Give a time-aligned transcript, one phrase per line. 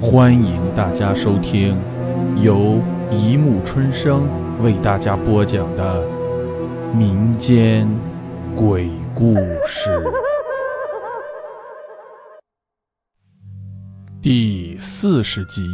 [0.00, 1.76] 欢迎大家收听
[2.40, 4.28] 由一木春生
[4.62, 6.06] 为大家播讲的
[6.94, 7.88] 民间
[8.54, 9.34] 鬼故
[9.66, 10.00] 事
[14.22, 15.66] 第四十集，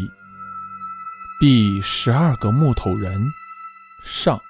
[1.39, 3.23] 第十二个木头人
[4.03, 4.41] 上。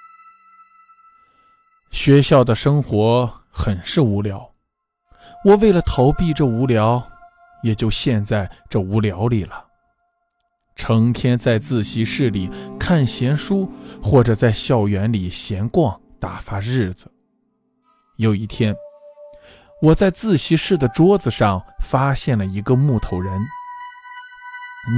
[1.91, 4.52] 学校的生活很是无聊，
[5.45, 7.04] 我为了逃避这无聊，
[7.64, 9.64] 也就陷在这无聊里了。
[10.77, 13.71] 成天在自习室里看闲书，
[14.03, 17.11] 或者在校园里闲逛打发日子。
[18.16, 18.75] 有一天，
[19.82, 23.32] 我在自习室的桌子上发现了一个木头人。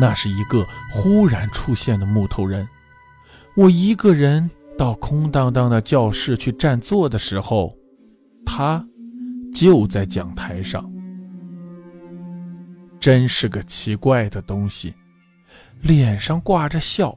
[0.01, 2.69] 那是一个忽然出现的木头人。
[3.57, 7.73] 我一个人到空荡荡的教室去占座的时候，
[8.45, 8.85] 他
[9.55, 10.91] 就在讲台上。
[12.99, 14.93] 真是个奇怪的东西。
[15.81, 17.17] 脸上挂着笑，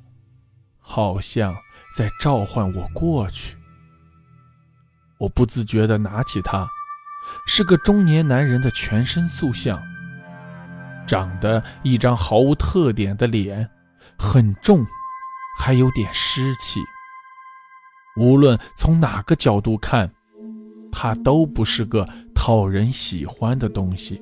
[0.79, 1.55] 好像
[1.95, 3.57] 在召唤我过去。
[5.17, 6.67] 我不自觉地拿起它，
[7.45, 9.81] 是个中年男人的全身塑像，
[11.05, 13.69] 长得一张毫无特点的脸，
[14.17, 14.85] 很重，
[15.57, 16.79] 还有点湿气。
[18.17, 20.09] 无论从哪个角度看，
[20.91, 24.21] 它都不是个讨人喜欢的东西。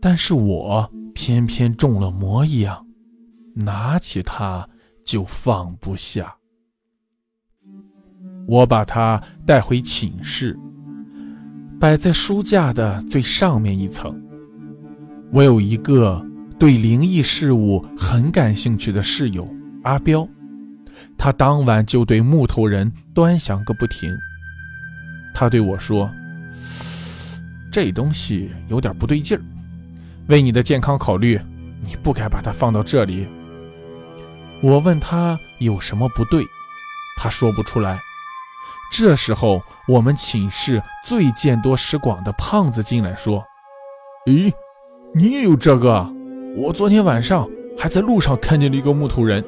[0.00, 2.83] 但是我偏偏中了魔一样。
[3.54, 4.68] 拿起它
[5.04, 6.34] 就放不下。
[8.46, 10.58] 我把它带回寝室，
[11.80, 14.14] 摆在书架的最上面一层。
[15.32, 16.24] 我有一个
[16.58, 19.48] 对灵异事物很感兴趣的室友
[19.82, 20.28] 阿彪，
[21.16, 24.14] 他当晚就对木头人端详个不停。
[25.34, 26.10] 他对我说
[27.72, 29.42] ：“这东西有点不对劲儿，
[30.28, 31.40] 为你的健康考虑，
[31.80, 33.26] 你不该把它放到这里。”
[34.62, 36.44] 我问他有什么不对，
[37.18, 38.00] 他说不出来。
[38.92, 43.44] 这时候，我们寝室最见多识广的胖子进来说
[44.26, 44.52] ：“咦，
[45.12, 46.08] 你也有这个？
[46.56, 49.44] 我昨天晚上还在路上看见了一个木头人，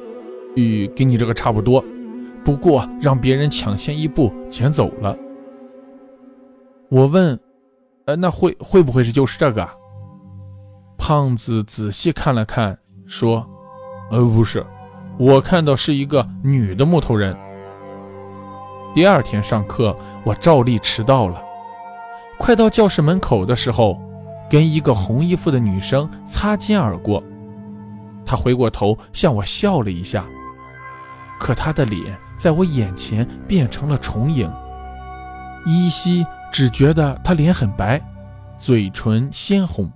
[0.55, 1.83] 与跟你这个差不多，
[2.43, 5.17] 不过让别人抢先一步捡走了。”
[6.91, 7.39] 我问
[8.05, 9.67] ：“呃，那会会不会是就是这个？”
[10.97, 13.47] 胖子仔细看了看，说
[14.11, 14.65] ：“呃，不是。”
[15.17, 17.35] 我看到是一个女的木头人。
[18.93, 21.41] 第二天上课，我照例迟到了。
[22.37, 23.99] 快到教室门口的时候，
[24.47, 27.23] 跟一个红衣服的女生擦肩而过。
[28.25, 30.23] 她回过头向我笑了一下，
[31.39, 34.51] 可她的脸在我眼前变成了重影。
[35.65, 37.99] 依稀只觉得她脸很白，
[38.59, 39.91] 嘴唇鲜红。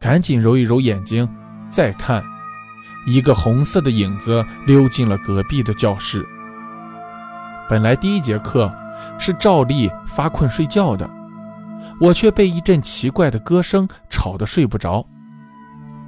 [0.00, 1.28] 赶紧揉一揉眼睛，
[1.70, 2.22] 再看。
[3.06, 6.26] 一个红色的影子溜进了隔壁的教室。
[7.68, 8.72] 本来第一节课
[9.18, 11.08] 是照例发困睡觉的，
[12.00, 15.04] 我却被一阵奇怪的歌声吵得睡不着。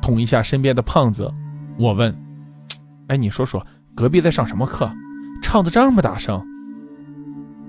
[0.00, 1.32] 捅一下身边的胖子，
[1.78, 2.14] 我问
[3.08, 3.64] ：“哎，你说说，
[3.94, 4.90] 隔壁在上什么课？
[5.42, 6.42] 唱的这么大声？”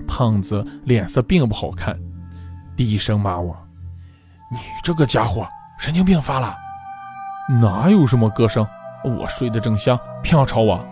[0.07, 1.97] 胖子脸色并不好看，
[2.75, 3.55] 低声骂我
[4.51, 5.47] ：“你这个家伙，
[5.79, 6.55] 神经病发了！
[7.61, 8.65] 哪有什么歌声？”
[9.03, 10.83] 我睡得正香，偏要吵我。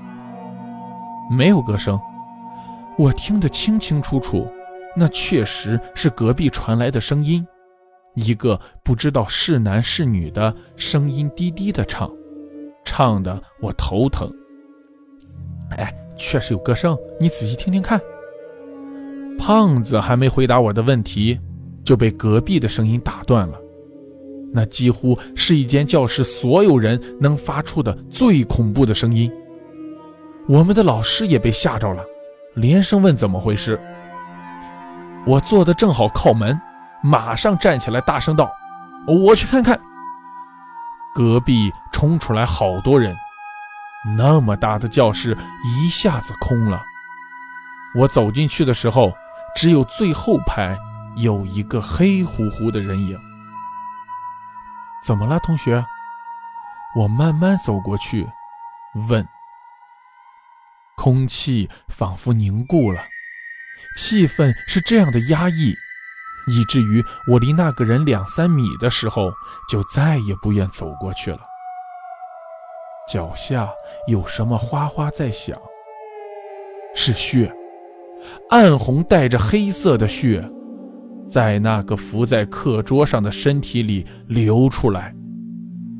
[1.29, 1.99] 没有歌声，
[2.97, 4.47] 我听得清清楚楚，
[4.95, 7.45] 那确实是隔壁传来的声音，
[8.13, 12.09] 一个不知道是男是女的声音，低低的唱，
[12.83, 14.31] 唱的我头疼。
[15.71, 17.99] 哎，确实有歌声，你仔细听听看。
[19.37, 21.39] 胖子还没回答我的问题，
[21.83, 23.59] 就被隔壁的声音打断了。
[24.53, 29.31] 那几乎是一间教室所有人能发出的最恐怖的声音。
[30.47, 32.03] 我们的老师也被吓着了，
[32.53, 33.79] 连声问怎么回事。
[35.25, 36.59] 我坐的正好靠门，
[37.01, 38.51] 马上站起来大声道
[39.25, 39.79] ：“我去看看。”
[41.15, 43.15] 隔壁冲出来好多人，
[44.17, 46.81] 那么大的教室一下子空了。
[47.97, 49.11] 我走进去的时候，
[49.55, 50.77] 只有最后排
[51.15, 53.17] 有一个黑乎乎的人影。
[55.05, 55.85] 怎么了，同学？
[56.97, 58.27] 我慢慢走过去，
[59.07, 59.27] 问。
[60.97, 63.03] 空气仿佛凝固了，
[63.97, 65.75] 气氛是这样的压抑，
[66.47, 69.31] 以至于我离那个人两三米的时候，
[69.69, 71.41] 就再也不愿走过去了。
[73.07, 73.69] 脚下
[74.07, 75.55] 有什么哗哗在响？
[76.95, 77.53] 是血，
[78.49, 80.49] 暗红带着黑色的血。
[81.27, 85.13] 在那个伏在课桌上的身体里流出来，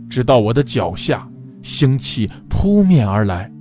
[0.10, 1.28] 直到我的脚下，
[1.62, 3.52] 腥气扑面而来。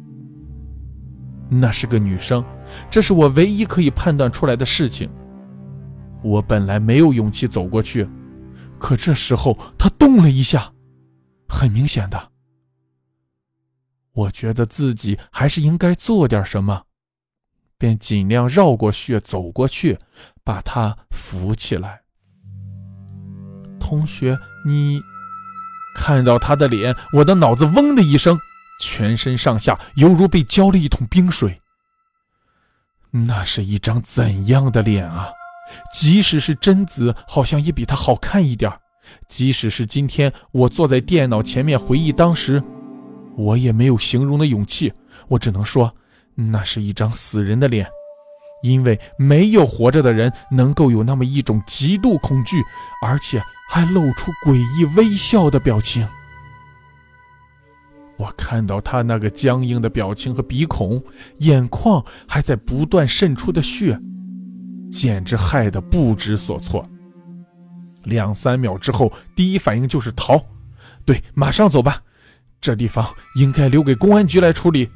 [1.48, 2.44] 那是个女生，
[2.90, 5.08] 这是我唯一可以判断出来的事情。
[6.22, 8.08] 我本来没有勇气走过去，
[8.78, 10.72] 可这时候她动了一下，
[11.48, 12.30] 很明显的。
[14.14, 16.84] 我觉得自己还是应该做点什么，
[17.84, 19.98] 便尽量绕过血走过去，
[20.42, 22.00] 把他扶起来。
[23.78, 24.98] 同学，你
[25.94, 28.38] 看到他的脸，我的脑子嗡的一声，
[28.80, 31.60] 全身上下犹如被浇了一桶冰水。
[33.10, 35.28] 那是一张怎样的脸啊！
[35.92, 38.72] 即使是贞子，好像也比他好看一点
[39.28, 42.62] 即使是今天我坐在电脑前面回忆当时，
[43.36, 44.90] 我也没有形容的勇气。
[45.28, 45.94] 我只能说，
[46.34, 47.86] 那是一张死人的脸，
[48.62, 52.62] 因为没有活着的人能够有那么一种极度恐惧，
[53.02, 56.06] 而且还露出诡异微笑的表情。
[58.16, 61.02] 我看到他那个僵硬的表情和鼻孔，
[61.38, 63.98] 眼眶还在不断渗出的血。
[64.90, 66.88] 简直害得不知所措。
[68.04, 70.40] 两三秒之后，第一反应就是逃。
[71.04, 72.00] 对，马上走吧，
[72.60, 73.04] 这地方
[73.34, 74.88] 应该留给公安局来处理。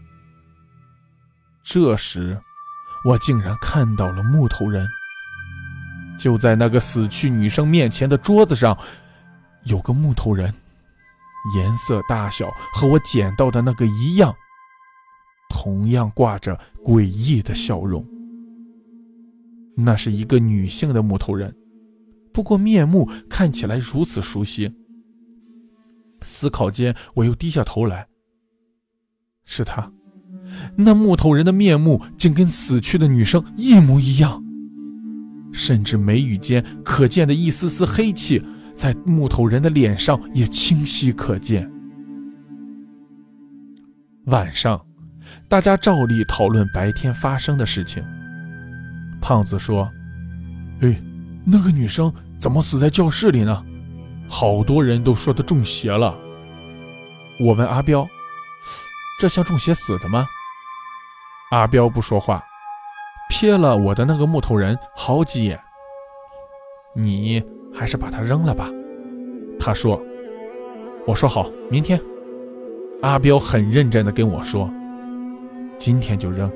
[1.71, 2.41] 这时，
[3.05, 4.89] 我竟然看到了木头人。
[6.19, 8.77] 就在那个死去女生面前的桌子上，
[9.65, 10.53] 有个木头人，
[11.55, 14.35] 颜色大小和我捡到的那个一样，
[15.51, 18.03] 同样挂着诡异的笑容。
[19.77, 21.55] 那是一个女性的木头人，
[22.33, 24.75] 不过面目看起来如此熟悉。
[26.23, 28.09] 思考间，我又低下头来。
[29.45, 29.93] 是她，
[30.77, 34.43] 那木头人的面目竟跟死去的女生一模一样，
[35.53, 38.43] 甚至眉宇间可见的一丝丝黑气，
[38.75, 41.71] 在木头人的脸上也清晰可见。
[44.27, 44.81] 晚上，
[45.49, 48.03] 大家照例讨论白天发生的事情。
[49.21, 49.91] 胖子说
[50.81, 51.03] ：“哎，
[51.45, 53.65] 那个女生怎么死在教室里呢？
[54.29, 56.15] 好多人都说她中邪了。”
[57.41, 58.07] 我问阿彪
[59.19, 60.27] ：“这像中邪死的吗？”
[61.51, 62.45] 阿彪不说话，
[63.31, 65.59] 瞥了我的那个木头人好几眼。
[66.95, 67.43] 你
[67.75, 68.69] 还是把它扔了吧，
[69.59, 70.01] 他说。
[71.07, 71.99] 我说好，明天。
[73.01, 74.69] 阿彪很认真的跟我说
[75.79, 76.53] ：“今天就扔。”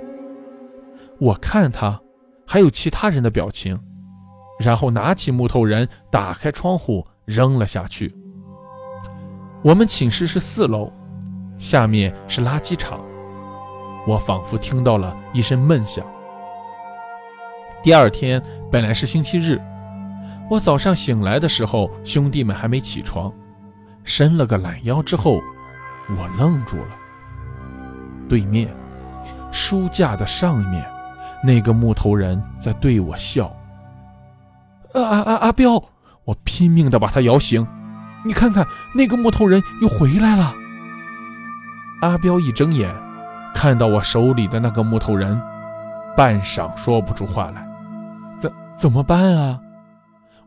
[1.19, 1.99] 我看他。
[2.45, 3.79] 还有其他人的表情，
[4.59, 8.15] 然后拿起木头人，打开窗户扔了下去。
[9.63, 10.93] 我们寝室是四楼，
[11.57, 13.01] 下面是垃圾场。
[14.07, 16.05] 我仿佛听到了一声闷响。
[17.83, 19.61] 第二天本来是星期日，
[20.51, 23.33] 我早上醒来的时候，兄弟们还没起床，
[24.05, 25.41] 伸了个懒腰之后，
[26.11, 26.89] 我愣住了。
[28.29, 28.69] 对面，
[29.51, 30.85] 书架的上面。
[31.45, 33.53] 那个木头人在对我笑。
[34.95, 35.73] 阿阿阿彪，
[36.25, 37.67] 我拼命的把他摇醒。
[38.25, 38.65] 你看看，
[38.95, 40.55] 那个木头人又回来了。
[42.01, 42.95] 阿彪一睁眼，
[43.55, 45.41] 看到我手里的那个木头人，
[46.17, 47.67] 半晌说不出话来。
[48.39, 49.59] 怎怎么办啊？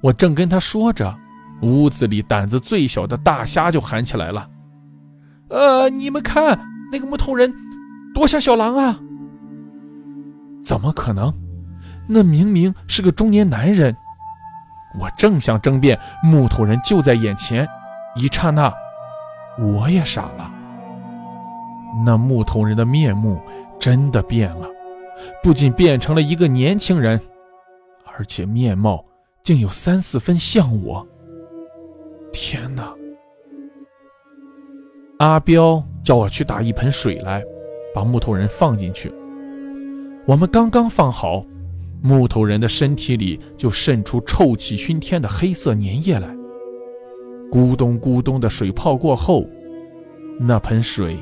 [0.01, 1.15] 我正跟他说着，
[1.61, 4.47] 屋子里胆子最小的大虾就喊起来了
[5.49, 6.59] ：“呃，你们看，
[6.91, 7.53] 那个木头人
[8.13, 8.99] 多像小狼啊！”
[10.63, 11.33] 怎么可能？
[12.07, 13.95] 那明明是个中年男人。
[14.99, 17.67] 我正想争辩，木头人就在眼前，
[18.15, 18.73] 一刹那，
[19.57, 20.51] 我也傻了。
[22.03, 23.39] 那木头人的面目
[23.79, 24.67] 真的变了，
[25.43, 27.21] 不仅变成了一个年轻人，
[28.05, 29.05] 而且面貌
[29.43, 31.07] 竟有三四分像我。
[32.33, 32.93] 天哪！
[35.19, 37.41] 阿彪叫我去打一盆水来，
[37.93, 39.13] 把木头人放进去。
[40.25, 41.45] 我们刚刚放好，
[42.01, 46.27] 木头人的身体里就渗出臭气熏天的黑色粘液来。
[47.49, 49.45] 咕咚咕咚的水泡过后，
[50.37, 51.15] 那盆水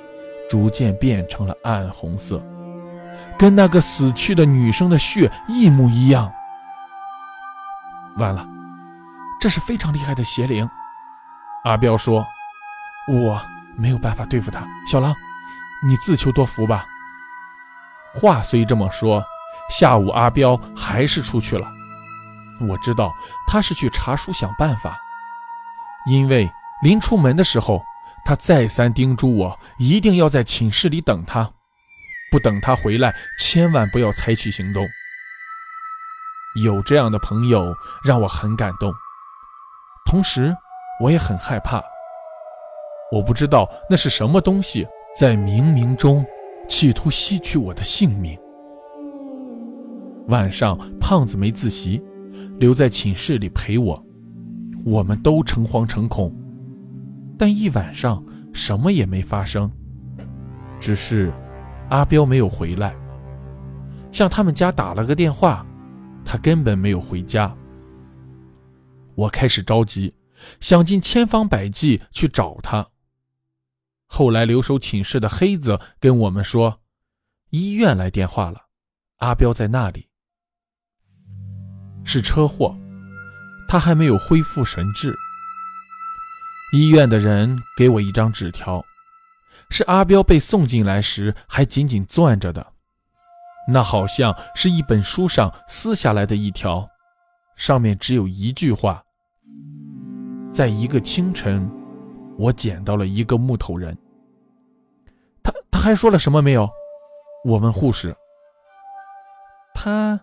[0.53, 2.39] 逐渐变成了暗红色，
[3.39, 6.31] 跟那个死去的女生的血一模一样。
[8.17, 8.47] 完了，
[9.41, 10.69] 这是非常厉害的邪灵。
[11.63, 12.23] 阿彪说
[13.09, 13.41] ：“我
[13.75, 15.11] 没有办法对付他，小狼，
[15.87, 16.85] 你自求多福吧。”
[18.13, 19.23] 话虽这么说，
[19.71, 21.67] 下午阿彪还是出去了。
[22.61, 23.11] 我知道
[23.47, 24.99] 他是去查书想办法，
[26.05, 26.47] 因为
[26.83, 27.83] 临出门的时候，
[28.25, 31.51] 他再三叮嘱我一定要在寝室里等他，
[32.31, 34.87] 不等他回来，千万不要采取行动。
[36.63, 38.93] 有这样的朋友让我很感动，
[40.05, 40.55] 同时
[41.01, 41.83] 我也很害怕。
[43.11, 44.87] 我不知道那是什么东西，
[45.17, 46.25] 在冥冥中
[46.69, 48.39] 企图吸取我的性命。
[50.27, 52.01] 晚上，胖子没自习，
[52.59, 54.05] 留在寝室里陪我，
[54.85, 56.33] 我们都诚惶诚恐，
[57.45, 58.23] 但一晚上
[58.53, 59.69] 什么也没发生，
[60.79, 61.29] 只是
[61.89, 62.95] 阿彪没有回来。
[64.13, 65.65] 向他们家打了个电话，
[66.23, 67.53] 他根本没有回家。
[69.15, 70.15] 我开始着急，
[70.61, 72.87] 想尽千方百计去找他。
[74.05, 76.79] 后来留守寝室的黑子跟我们说，
[77.49, 78.67] 医院来电话了，
[79.17, 80.07] 阿彪在那里。
[82.05, 82.73] 是车祸，
[83.67, 85.13] 他还没有恢复神智。
[86.73, 88.83] 医院的人给我一张纸条，
[89.69, 92.65] 是阿彪被送进来时还紧紧攥着的。
[93.67, 96.89] 那好像是一本书上撕下来的一条，
[97.55, 99.03] 上面只有一句话：
[100.51, 101.69] 在一个清晨，
[102.39, 103.95] 我捡到了一个木头人。
[105.43, 106.67] 他他还说了什么没有？
[107.45, 108.15] 我问护士。
[109.75, 110.19] 他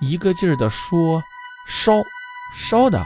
[0.00, 1.22] 一个劲儿的说
[1.68, 1.92] 烧
[2.56, 3.04] 烧的，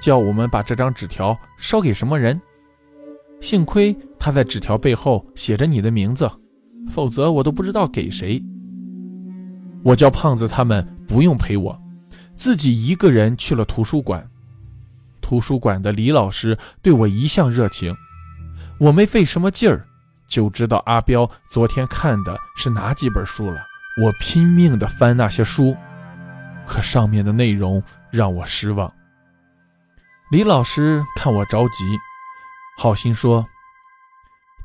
[0.00, 2.40] 叫我们把这张纸条烧给什么人。
[3.40, 6.30] 幸亏他在纸条背后写着你的名字，
[6.88, 8.42] 否则我都不知道给谁。
[9.84, 11.80] 我叫胖子他们不用陪我，
[12.34, 14.28] 自己一个人去了图书馆。
[15.20, 17.94] 图书馆的李老师对我一向热情，
[18.80, 19.86] 我没费什么劲儿，
[20.26, 23.60] 就知道阿彪昨天看的是哪几本书了。
[24.02, 25.76] 我拼命地翻那些书，
[26.66, 28.92] 可上面的内容让我失望。
[30.30, 31.84] 李老师看我着急，
[32.76, 33.46] 好心说：“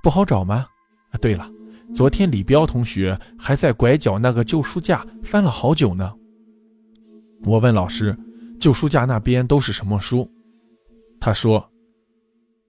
[0.04, 0.68] 不好找吗？
[1.12, 1.50] 啊，对了。”
[1.96, 6.14] 昨天李彪同学还在拐角那个旧书架翻了好久呢。
[7.46, 8.18] 我问老师
[8.60, 10.30] ：“旧书架那边都是什么书？”
[11.18, 11.72] 他说：“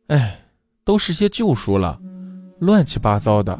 [0.06, 0.46] 哎，
[0.84, 2.00] 都是些旧书了，
[2.60, 3.58] 乱七八糟的，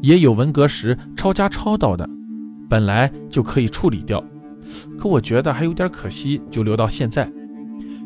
[0.00, 2.08] 也有文革时抄家抄到的，
[2.70, 4.24] 本来就可以处理掉，
[4.98, 7.30] 可我觉得还有点可惜，就留到现在。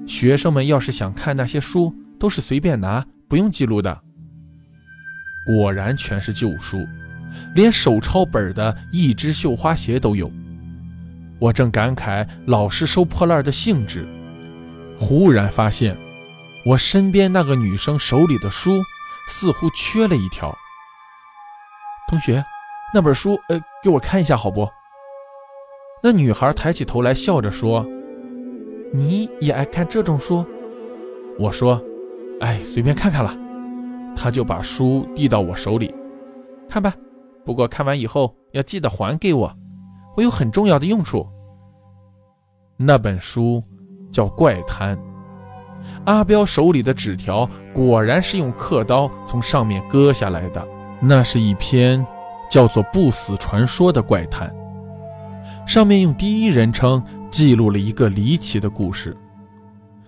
[0.07, 4.03] 学生们要是想看那些书，都是随便拿，不用记录的。”
[5.45, 6.87] 果然全是旧书，
[7.55, 10.31] 连手抄本的《一只绣花鞋》都有。
[11.41, 14.07] 我正感慨老师收破烂的兴致，
[14.97, 15.97] 忽然发现
[16.65, 18.81] 我身边那个女生手里的书
[19.27, 20.57] 似乎缺了一条。
[22.09, 22.45] 同学，
[22.95, 24.69] 那本书，呃，给我看一下好不？
[26.05, 27.85] 那女孩抬起头来笑着说
[28.93, 30.45] ：“你也爱看这种书？”
[31.39, 31.83] 我说
[32.41, 33.37] ：“哎，随便看看了。”
[34.15, 35.95] 他就把书递到我手里，
[36.69, 36.95] 看吧。
[37.45, 39.51] 不过看完以后要记得还给我，
[40.17, 41.27] 我有很重要的用处。
[42.77, 43.63] 那本书
[44.13, 44.97] 叫《怪谈》，
[46.05, 50.63] 阿彪手里的纸条果然是用刻刀从上面割下来的。
[51.01, 52.07] 那是一篇
[52.51, 54.55] 叫做《不死传说》的怪谈，
[55.67, 59.17] 上面用第一人称记录了一个离奇的故事。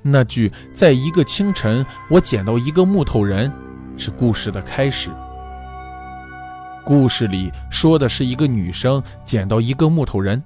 [0.02, 3.50] 那句“在一个清晨，我捡到一个木头人”。
[3.96, 5.08] 是故事的开始。
[6.84, 10.42] 故事里说的是一个女生捡到一个木头人，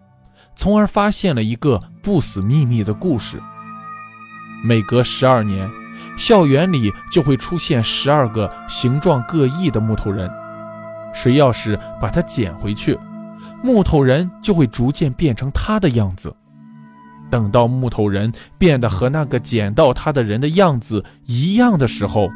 [0.54, 3.42] 从而发现了一个不死秘密的故事。
[4.62, 5.66] 每隔十二年，
[6.16, 10.30] 校园里就会出现十二个形状各异的木头人，
[11.14, 12.98] 谁要是把它捡回去，
[13.62, 16.36] 木头人就会逐渐变成他的样子。
[17.30, 22.28] 等到木头人变得和那个捡到他的人的样子一样的时候，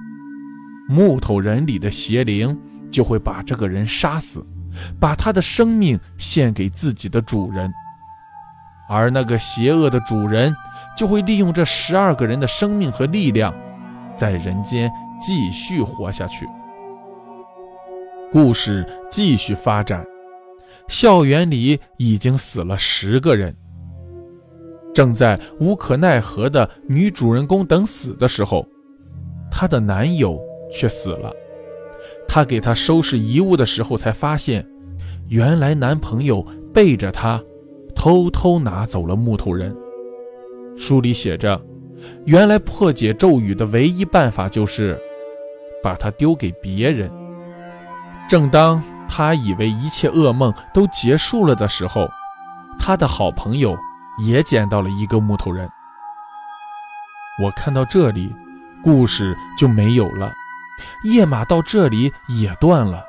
[0.89, 2.59] 木头人里的邪灵
[2.91, 4.45] 就会把这个人杀死，
[5.01, 7.73] 把他的生命献给自己的主人，
[8.89, 10.55] 而那个邪恶的主人
[10.97, 13.55] 就会利用这十二个人的生命和力量，
[14.15, 16.47] 在人间继续活下去。
[18.31, 20.05] 故事继续发展，
[20.89, 23.57] 校园里已经死了十个人。
[24.95, 28.67] 正在无可奈何的女主人公等死的时候，
[29.51, 30.41] 她的男友。
[30.75, 31.31] 却死了。
[32.27, 34.67] 她给他收拾遗物的时候，才发现，
[35.29, 37.39] 原来男朋友背着她，
[37.95, 39.77] 偷偷拿走了木头人。
[40.79, 41.61] 书里写着，
[42.25, 44.99] 原来破解咒语的唯一办法就是
[45.83, 47.11] 把它丢给别人。
[48.27, 52.09] 正当他以为一切噩梦都结束了的时候，
[52.79, 53.77] 他的好朋友
[54.19, 55.71] 也捡到了一个木头人。
[57.43, 58.35] 我看到这里，
[58.83, 60.33] 故事就没有了。
[61.05, 63.05] 夜马到这里也断了。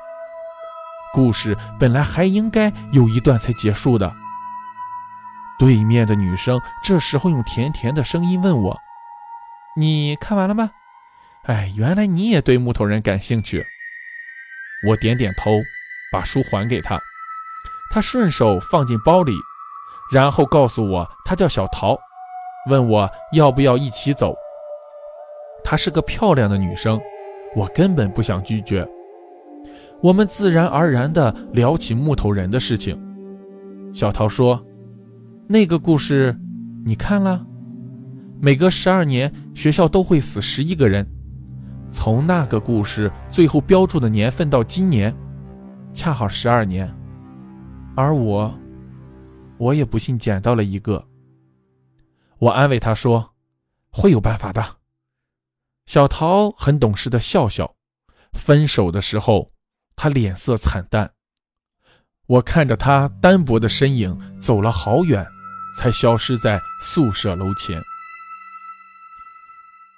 [1.12, 4.12] 故事本来还应该有一段才结束的。
[5.58, 8.76] 对面的女生这时候用甜甜的声音问我
[9.78, 10.70] ：“你看完了吗？
[11.44, 13.64] 哎，原来你也对木头人感兴趣。
[14.88, 15.62] 我点点头，
[16.10, 17.00] 把书还给他，
[17.90, 19.32] 他顺手放进包里，
[20.12, 21.98] 然后告诉我她叫小桃，
[22.70, 24.34] 问我要不要一起走。
[25.62, 27.00] 她是个漂亮的女生，
[27.56, 28.86] 我根本不想拒绝。
[30.02, 33.00] 我们自然而然地聊起木头人的事情。
[33.94, 34.62] 小桃说
[35.48, 36.38] ：“那个故事
[36.84, 37.44] 你看了？
[38.40, 41.06] 每隔十二年，学校都会死十一个人。
[41.90, 45.14] 从那个故事最后标注的年份到今年，
[45.94, 46.92] 恰好十二年。
[47.94, 48.52] 而我，
[49.58, 51.08] 我也不幸捡到了一个。”
[52.38, 53.34] 我安慰他说
[53.90, 54.76] ：“会有办法的。”
[55.86, 57.76] 小桃很懂事的笑笑。
[58.32, 59.52] 分手的时候，
[59.94, 61.14] 他脸色惨淡。
[62.26, 65.24] 我看着他单薄的身影走了好远，
[65.78, 67.80] 才消失在宿舍楼前。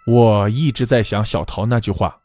[0.07, 2.21] 我一直在想小桃那句话：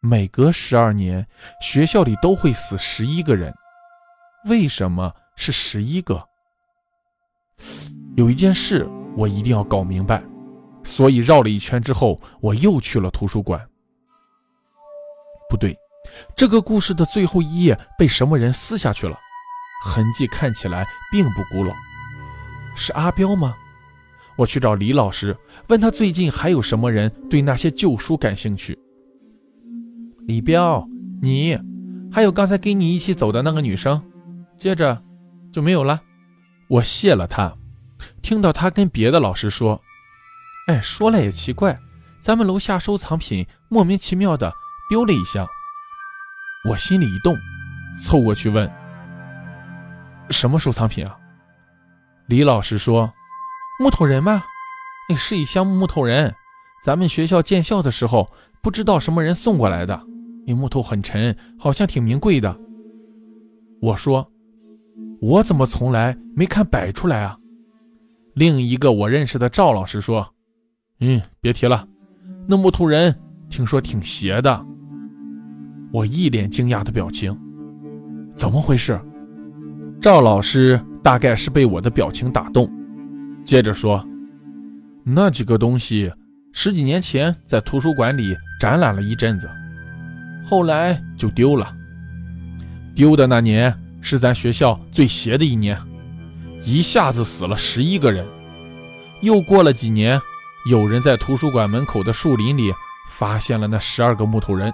[0.00, 1.28] 每隔十二年，
[1.60, 3.54] 学校里都会死十一个人，
[4.48, 6.22] 为什么是十一个？
[8.16, 10.22] 有一件事我一定要搞明白。
[10.82, 13.58] 所以绕了一圈之后，我又去了图书馆。
[15.48, 15.74] 不对，
[16.36, 19.16] 这个故事的最后一页被什么人撕下去了，
[19.84, 21.72] 痕迹看起来并不古老。
[22.76, 23.54] 是阿彪吗？
[24.36, 25.34] 我去找李老师，
[25.68, 28.78] 问他最近还有什么人对那些旧书感兴趣。
[30.26, 30.86] 李彪，
[31.22, 31.56] 你，
[32.12, 34.02] 还有刚才跟你一起走的那个女生，
[34.58, 35.02] 接着
[35.54, 36.02] 就没有了。
[36.68, 37.56] 我谢了他，
[38.20, 39.80] 听到他跟别的老师说。
[40.66, 41.78] 哎，说来也奇怪，
[42.20, 44.50] 咱们楼下收藏品莫名其妙的
[44.88, 45.46] 丢了一箱。
[46.68, 47.36] 我心里一动，
[48.02, 48.70] 凑过去问
[50.30, 51.14] ：“什么收藏品啊？”
[52.26, 53.12] 李老师说
[53.78, 54.42] ：“木头人吗？
[55.10, 56.34] 那是一箱木头人，
[56.82, 58.32] 咱们学校建校的时候
[58.62, 60.02] 不知道什么人送过来的。
[60.46, 62.58] 那木头很沉，好像挺名贵的。”
[63.82, 64.32] 我说
[65.24, 67.34] ：“我怎么从来没看摆出来啊？”
[68.36, 70.26] 另一个我认识的赵老师说。
[71.00, 71.86] 嗯，别提了，
[72.46, 73.14] 那木头人
[73.48, 74.64] 听说挺邪的。
[75.92, 77.36] 我一脸惊讶的表情，
[78.36, 78.98] 怎么回事？
[80.00, 82.70] 赵老师大概是被我的表情打动，
[83.44, 84.06] 接着说
[85.04, 86.10] ：“那几个东西
[86.52, 89.50] 十几年前在图书馆里展览了一阵子，
[90.44, 91.74] 后来就丢了。
[92.94, 95.76] 丢的那年是咱学校最邪的一年，
[96.62, 98.24] 一下子死了十一个人。
[99.22, 100.20] 又过了几年。”
[100.66, 102.72] 有人在图书馆门口的树林里
[103.06, 104.72] 发现了那十二个木头人。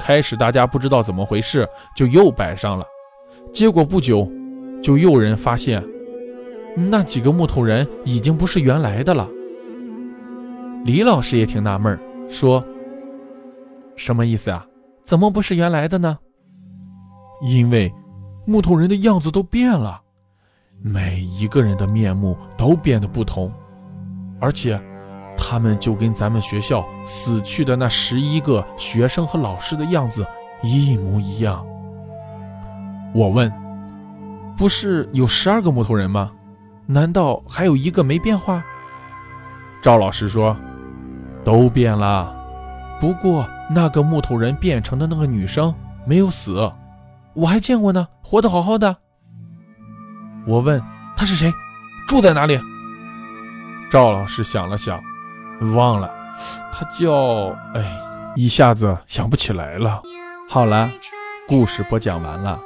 [0.00, 2.86] 开始大家不知道怎么回事，就又摆上了。
[3.52, 4.26] 结果不久，
[4.82, 5.84] 就有人发现，
[6.74, 9.28] 那几个木头人已经不是原来的了。
[10.86, 12.64] 李老师也挺纳闷，说
[13.96, 14.66] ：“什么意思啊？
[15.04, 16.16] 怎么不是原来的呢？”
[17.46, 17.92] 因为
[18.46, 20.00] 木头人的样子都变了，
[20.80, 23.52] 每一个人的面目都变得不同。
[24.40, 24.80] 而且，
[25.36, 30.24] 他们就跟咱们学校死去的那十一个学生和老师的样子
[30.62, 31.66] 一模一样。
[33.12, 33.52] 我问
[34.56, 36.30] ：“不是有十二个木头人吗？
[36.86, 38.64] 难道还有一个没变化？”
[39.82, 40.56] 赵老师说
[41.42, 42.32] ：“都变了，
[43.00, 46.70] 不过那个木头人变成的那个女生没有死，
[47.36, 48.96] 我还见过呢，活得好好的。”
[50.48, 50.82] 我问
[51.16, 51.52] ：“他是谁？
[52.08, 52.58] 住在哪里？”
[53.90, 55.00] 赵老师想了想，
[55.74, 56.10] 忘了，
[56.72, 57.54] 他叫……
[57.74, 57.84] 哎，
[58.34, 60.02] 一下子想不起来了。
[60.48, 60.90] 好了，
[61.46, 62.58] 故事播讲完了，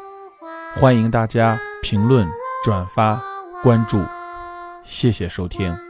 [0.77, 2.27] 欢迎大家评论、
[2.65, 3.21] 转发、
[3.63, 4.03] 关注，
[4.85, 5.90] 谢谢收听。